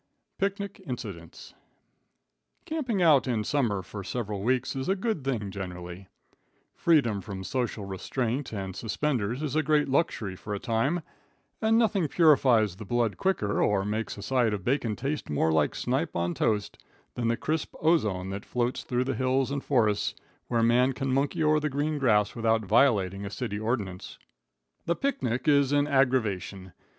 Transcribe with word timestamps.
Picnic 0.39 0.81
Incidents. 0.87 1.53
Camping 2.65 3.03
out 3.03 3.27
in 3.27 3.43
summer 3.43 3.83
for 3.83 4.03
several 4.03 4.41
weeks 4.41 4.75
is 4.75 4.89
a 4.89 4.95
good 4.95 5.23
thing 5.23 5.51
generally. 5.51 6.07
Freedom 6.73 7.21
from 7.21 7.43
social 7.43 7.85
restraint 7.85 8.51
and 8.51 8.75
suspenders 8.75 9.43
is 9.43 9.55
a 9.55 9.61
great 9.61 9.87
luxury 9.87 10.35
for 10.35 10.55
a 10.55 10.59
time, 10.59 11.01
and 11.61 11.77
nothing 11.77 12.07
purifies 12.07 12.77
the 12.77 12.83
blood 12.83 13.17
quicker, 13.17 13.61
or 13.61 13.85
makes 13.85 14.17
a 14.17 14.23
side 14.23 14.53
of 14.55 14.65
bacon 14.65 14.95
taste 14.95 15.29
more 15.29 15.51
like 15.51 15.75
snipe 15.75 16.15
on 16.15 16.33
toast, 16.33 16.83
than 17.13 17.27
the 17.27 17.37
crisp 17.37 17.75
ozone 17.79 18.31
that 18.31 18.43
floats 18.43 18.81
through 18.81 19.03
the 19.03 19.13
hills 19.13 19.51
and 19.51 19.63
forests 19.63 20.15
where 20.47 20.63
man 20.63 20.93
can 20.93 21.13
monkey 21.13 21.43
o'er 21.43 21.59
the 21.59 21.69
green 21.69 21.99
grass 21.99 22.33
without 22.35 22.65
violating 22.65 23.23
a 23.23 23.29
city 23.29 23.59
ordinance. 23.59 24.17
The 24.87 24.95
picnic 24.95 25.47
is 25.47 25.71
an 25.71 25.85
aggravation. 25.87 26.73